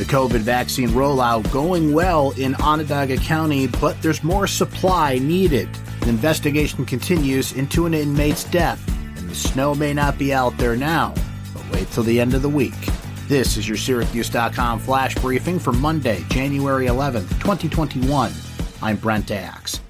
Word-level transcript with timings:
The 0.00 0.06
COVID 0.06 0.40
vaccine 0.40 0.88
rollout 0.88 1.52
going 1.52 1.92
well 1.92 2.30
in 2.38 2.54
Onondaga 2.54 3.18
County, 3.18 3.66
but 3.66 4.00
there's 4.00 4.24
more 4.24 4.46
supply 4.46 5.18
needed. 5.18 5.68
The 6.00 6.08
investigation 6.08 6.86
continues 6.86 7.52
into 7.52 7.84
an 7.84 7.92
inmate's 7.92 8.44
death, 8.44 8.82
and 9.18 9.28
the 9.28 9.34
snow 9.34 9.74
may 9.74 9.92
not 9.92 10.16
be 10.16 10.32
out 10.32 10.56
there 10.56 10.74
now, 10.74 11.12
but 11.52 11.70
wait 11.70 11.90
till 11.90 12.02
the 12.02 12.18
end 12.18 12.32
of 12.32 12.40
the 12.40 12.48
week. 12.48 12.72
This 13.28 13.58
is 13.58 13.68
your 13.68 13.76
Syracuse.com 13.76 14.78
flash 14.78 15.14
briefing 15.16 15.58
for 15.58 15.74
Monday, 15.74 16.24
January 16.30 16.86
11th, 16.86 17.28
2021. 17.38 18.32
I'm 18.80 18.96
Brent 18.96 19.30
Axe. 19.30 19.82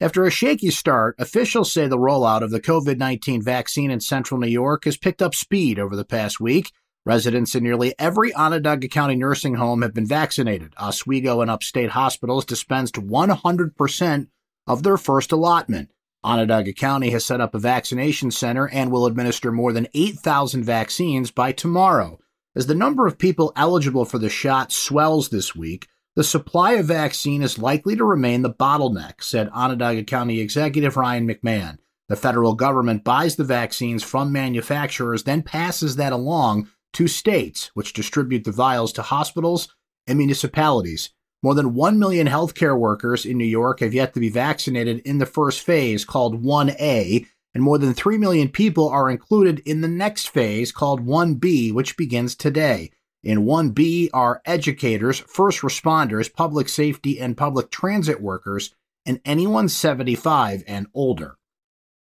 After 0.00 0.24
a 0.24 0.30
shaky 0.30 0.70
start, 0.70 1.16
officials 1.18 1.70
say 1.70 1.88
the 1.88 1.98
rollout 1.98 2.40
of 2.40 2.50
the 2.50 2.60
COVID 2.60 2.96
19 2.96 3.42
vaccine 3.42 3.90
in 3.90 4.00
central 4.00 4.40
New 4.40 4.48
York 4.48 4.86
has 4.86 4.96
picked 4.96 5.20
up 5.20 5.34
speed 5.34 5.78
over 5.78 5.94
the 5.94 6.06
past 6.06 6.40
week 6.40 6.72
Residents 7.06 7.54
in 7.54 7.62
nearly 7.62 7.94
every 7.98 8.32
Onondaga 8.32 8.88
County 8.88 9.14
nursing 9.14 9.56
home 9.56 9.82
have 9.82 9.92
been 9.92 10.06
vaccinated. 10.06 10.72
Oswego 10.78 11.42
and 11.42 11.50
upstate 11.50 11.90
hospitals 11.90 12.46
dispensed 12.46 12.94
100% 12.94 14.28
of 14.66 14.82
their 14.82 14.96
first 14.96 15.30
allotment. 15.30 15.90
Onondaga 16.22 16.72
County 16.72 17.10
has 17.10 17.22
set 17.22 17.42
up 17.42 17.54
a 17.54 17.58
vaccination 17.58 18.30
center 18.30 18.66
and 18.68 18.90
will 18.90 19.04
administer 19.04 19.52
more 19.52 19.74
than 19.74 19.86
8,000 19.92 20.64
vaccines 20.64 21.30
by 21.30 21.52
tomorrow. 21.52 22.18
As 22.56 22.68
the 22.68 22.74
number 22.74 23.06
of 23.06 23.18
people 23.18 23.52
eligible 23.54 24.06
for 24.06 24.18
the 24.18 24.30
shot 24.30 24.72
swells 24.72 25.28
this 25.28 25.54
week, 25.54 25.88
the 26.16 26.24
supply 26.24 26.72
of 26.74 26.86
vaccine 26.86 27.42
is 27.42 27.58
likely 27.58 27.96
to 27.96 28.04
remain 28.04 28.40
the 28.40 28.54
bottleneck, 28.54 29.22
said 29.22 29.50
Onondaga 29.50 30.04
County 30.04 30.40
Executive 30.40 30.96
Ryan 30.96 31.28
McMahon. 31.28 31.76
The 32.08 32.16
federal 32.16 32.54
government 32.54 33.04
buys 33.04 33.36
the 33.36 33.44
vaccines 33.44 34.02
from 34.02 34.32
manufacturers, 34.32 35.24
then 35.24 35.42
passes 35.42 35.96
that 35.96 36.12
along 36.14 36.68
to 36.94 37.08
states, 37.08 37.70
which 37.74 37.92
distribute 37.92 38.44
the 38.44 38.52
vials 38.52 38.92
to 38.94 39.02
hospitals 39.02 39.68
and 40.06 40.18
municipalities. 40.18 41.10
More 41.42 41.54
than 41.54 41.74
1 41.74 41.98
million 41.98 42.26
healthcare 42.26 42.78
workers 42.78 43.26
in 43.26 43.36
New 43.36 43.44
York 43.44 43.80
have 43.80 43.92
yet 43.92 44.14
to 44.14 44.20
be 44.20 44.30
vaccinated 44.30 45.00
in 45.00 45.18
the 45.18 45.26
first 45.26 45.60
phase, 45.60 46.04
called 46.04 46.42
1A, 46.42 47.26
and 47.54 47.62
more 47.62 47.78
than 47.78 47.94
3 47.94 48.18
million 48.18 48.48
people 48.48 48.88
are 48.88 49.10
included 49.10 49.60
in 49.66 49.80
the 49.80 49.88
next 49.88 50.30
phase, 50.30 50.72
called 50.72 51.06
1B, 51.06 51.72
which 51.72 51.96
begins 51.96 52.34
today. 52.34 52.90
In 53.22 53.44
1B 53.44 54.10
are 54.12 54.42
educators, 54.44 55.18
first 55.20 55.60
responders, 55.60 56.32
public 56.32 56.68
safety 56.68 57.20
and 57.20 57.36
public 57.36 57.70
transit 57.70 58.20
workers, 58.20 58.74
and 59.06 59.20
anyone 59.24 59.68
75 59.68 60.64
and 60.66 60.86
older. 60.94 61.36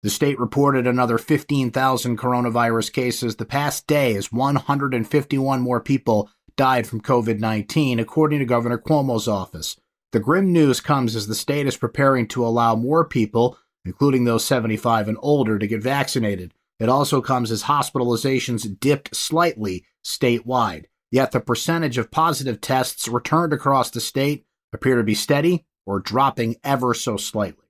The 0.04 0.10
state 0.10 0.38
reported 0.38 0.86
another 0.86 1.16
15,000 1.16 2.18
coronavirus 2.18 2.92
cases 2.92 3.36
the 3.36 3.46
past 3.46 3.86
day 3.86 4.14
as 4.16 4.30
151 4.30 5.62
more 5.62 5.80
people 5.80 6.28
died 6.58 6.86
from 6.86 7.00
COVID 7.00 7.40
19, 7.40 7.98
according 7.98 8.40
to 8.40 8.44
Governor 8.44 8.76
Cuomo's 8.76 9.26
office. 9.26 9.80
The 10.12 10.20
grim 10.20 10.52
news 10.52 10.82
comes 10.82 11.16
as 11.16 11.26
the 11.26 11.34
state 11.34 11.66
is 11.66 11.78
preparing 11.78 12.28
to 12.28 12.44
allow 12.44 12.76
more 12.76 13.06
people, 13.08 13.56
including 13.86 14.24
those 14.24 14.44
75 14.44 15.08
and 15.08 15.16
older, 15.22 15.58
to 15.58 15.66
get 15.66 15.82
vaccinated. 15.82 16.52
It 16.78 16.90
also 16.90 17.22
comes 17.22 17.50
as 17.50 17.62
hospitalizations 17.62 18.78
dipped 18.78 19.16
slightly 19.16 19.86
statewide. 20.04 20.84
Yet 21.10 21.32
the 21.32 21.40
percentage 21.40 21.96
of 21.96 22.10
positive 22.10 22.60
tests 22.60 23.08
returned 23.08 23.54
across 23.54 23.88
the 23.88 24.02
state 24.02 24.44
appear 24.70 24.96
to 24.96 25.02
be 25.02 25.14
steady 25.14 25.64
or 25.86 25.98
dropping 25.98 26.56
ever 26.62 26.92
so 26.92 27.16
slightly. 27.16 27.63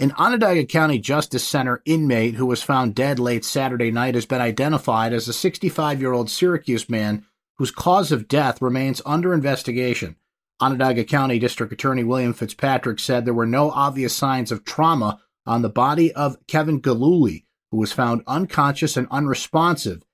An 0.00 0.12
Onondaga 0.12 0.64
County 0.64 1.00
Justice 1.00 1.42
Center 1.42 1.82
inmate 1.84 2.36
who 2.36 2.46
was 2.46 2.62
found 2.62 2.94
dead 2.94 3.18
late 3.18 3.44
Saturday 3.44 3.90
night 3.90 4.14
has 4.14 4.26
been 4.26 4.40
identified 4.40 5.12
as 5.12 5.26
a 5.26 5.32
65 5.32 6.00
year 6.00 6.12
old 6.12 6.30
Syracuse 6.30 6.88
man 6.88 7.26
whose 7.56 7.72
cause 7.72 8.12
of 8.12 8.28
death 8.28 8.62
remains 8.62 9.02
under 9.04 9.34
investigation. 9.34 10.14
Onondaga 10.60 11.02
County 11.02 11.40
District 11.40 11.72
Attorney 11.72 12.04
William 12.04 12.32
Fitzpatrick 12.32 13.00
said 13.00 13.24
there 13.24 13.34
were 13.34 13.44
no 13.44 13.72
obvious 13.72 14.14
signs 14.14 14.52
of 14.52 14.64
trauma 14.64 15.18
on 15.44 15.62
the 15.62 15.68
body 15.68 16.12
of 16.12 16.36
Kevin 16.46 16.78
Gillooly, 16.78 17.44
who 17.72 17.78
was 17.78 17.92
found 17.92 18.22
unconscious 18.28 18.96
and 18.96 19.08
unresponsive 19.10 20.04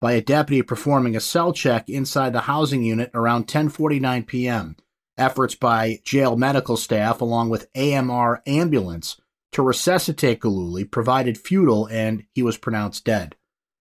by 0.00 0.12
a 0.12 0.22
deputy 0.22 0.62
performing 0.62 1.14
a 1.16 1.20
cell 1.20 1.52
check 1.52 1.90
inside 1.90 2.32
the 2.32 2.42
housing 2.42 2.82
unit 2.82 3.10
around 3.12 3.46
10:49 3.46 4.26
p.m. 4.26 4.76
Efforts 5.18 5.54
by 5.54 6.00
jail 6.02 6.34
medical 6.34 6.78
staff 6.78 7.20
along 7.20 7.50
with 7.50 7.68
AMR 7.76 8.42
ambulance 8.46 9.18
to 9.54 9.62
resuscitate 9.62 10.40
Gillooly 10.40 10.84
provided 10.84 11.38
futile 11.38 11.86
and 11.86 12.24
he 12.34 12.42
was 12.42 12.58
pronounced 12.58 13.04
dead. 13.04 13.36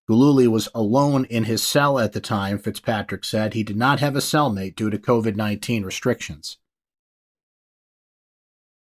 Gillooly 0.07 0.47
was 0.47 0.69
alone 0.75 1.25
in 1.25 1.45
his 1.45 1.63
cell 1.63 1.97
at 1.97 2.13
the 2.13 2.21
time, 2.21 2.59
Fitzpatrick 2.59 3.23
said. 3.23 3.53
He 3.53 3.63
did 3.63 3.77
not 3.77 3.99
have 3.99 4.15
a 4.15 4.19
cellmate 4.19 4.75
due 4.75 4.89
to 4.89 4.97
COVID 4.97 5.35
19 5.35 5.83
restrictions. 5.83 6.57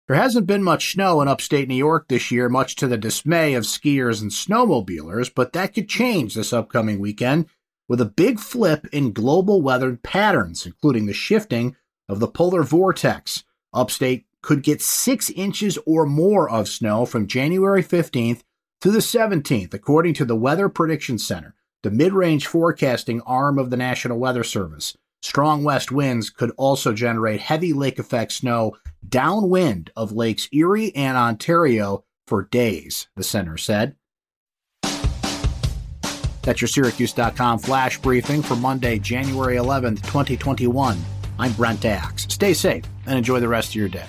There 0.08 0.16
hasn't 0.16 0.48
been 0.48 0.64
much 0.64 0.92
snow 0.92 1.20
in 1.20 1.28
upstate 1.28 1.68
New 1.68 1.76
York 1.76 2.08
this 2.08 2.32
year, 2.32 2.48
much 2.48 2.74
to 2.76 2.88
the 2.88 2.98
dismay 2.98 3.54
of 3.54 3.62
skiers 3.62 4.20
and 4.20 4.32
snowmobilers, 4.32 5.30
but 5.32 5.52
that 5.52 5.72
could 5.72 5.88
change 5.88 6.34
this 6.34 6.52
upcoming 6.52 6.98
weekend 6.98 7.46
with 7.88 8.00
a 8.00 8.06
big 8.06 8.40
flip 8.40 8.88
in 8.92 9.12
global 9.12 9.62
weather 9.62 9.96
patterns, 10.02 10.66
including 10.66 11.06
the 11.06 11.12
shifting 11.12 11.76
of 12.08 12.18
the 12.18 12.26
polar 12.26 12.64
vortex. 12.64 13.44
Upstate 13.72 14.26
could 14.42 14.62
get 14.62 14.80
six 14.82 15.30
inches 15.30 15.78
or 15.86 16.06
more 16.06 16.48
of 16.48 16.68
snow 16.68 17.04
from 17.04 17.26
January 17.26 17.82
15th 17.82 18.40
to 18.80 18.90
the 18.90 19.00
17th, 19.00 19.74
according 19.74 20.14
to 20.14 20.24
the 20.24 20.36
Weather 20.36 20.68
Prediction 20.68 21.18
Center, 21.18 21.54
the 21.82 21.90
mid 21.90 22.12
range 22.12 22.46
forecasting 22.46 23.20
arm 23.22 23.58
of 23.58 23.70
the 23.70 23.76
National 23.76 24.18
Weather 24.18 24.44
Service. 24.44 24.96
Strong 25.22 25.64
west 25.64 25.92
winds 25.92 26.30
could 26.30 26.50
also 26.56 26.94
generate 26.94 27.40
heavy 27.40 27.74
lake 27.74 27.98
effect 27.98 28.32
snow 28.32 28.76
downwind 29.06 29.90
of 29.94 30.12
Lakes 30.12 30.48
Erie 30.52 30.94
and 30.96 31.16
Ontario 31.16 32.04
for 32.26 32.44
days, 32.44 33.08
the 33.16 33.22
center 33.22 33.58
said. 33.58 33.96
That's 36.42 36.62
your 36.62 36.68
Syracuse.com 36.68 37.58
flash 37.58 37.98
briefing 37.98 38.40
for 38.40 38.56
Monday, 38.56 38.98
January 38.98 39.56
11th, 39.56 40.02
2021. 40.06 40.98
I'm 41.38 41.52
Brent 41.52 41.84
Axe. 41.84 42.26
Stay 42.30 42.54
safe 42.54 42.84
and 43.06 43.18
enjoy 43.18 43.40
the 43.40 43.48
rest 43.48 43.70
of 43.70 43.74
your 43.74 43.88
day. 43.88 44.06